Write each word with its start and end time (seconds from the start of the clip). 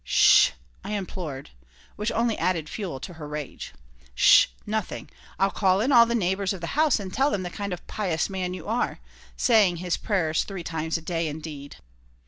"'S 0.03 0.09
sh," 0.13 0.49
I 0.83 0.93
implored. 0.93 1.51
Which 1.95 2.11
only 2.13 2.35
added 2.39 2.67
fuel 2.67 2.99
to 3.01 3.13
her 3.13 3.27
rage 3.27 3.71
"'S 4.17 4.23
sh 4.23 4.47
nothing! 4.65 5.11
I'll 5.37 5.51
call 5.51 5.79
in 5.79 5.91
all 5.91 6.07
the 6.07 6.15
neighbors 6.15 6.53
of 6.53 6.61
the 6.61 6.73
house 6.73 6.99
and 6.99 7.13
tell 7.13 7.29
them 7.29 7.43
the 7.43 7.51
kind 7.51 7.71
of 7.71 7.85
pious 7.85 8.27
man 8.27 8.55
you 8.55 8.65
are. 8.67 8.97
Saying 9.37 9.75
his 9.77 9.97
prayers 9.97 10.43
three 10.43 10.63
times 10.63 10.97
a 10.97 11.03
day, 11.03 11.27
indeed!" 11.27 11.75